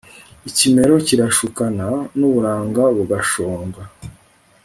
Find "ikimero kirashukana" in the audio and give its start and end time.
0.49-1.87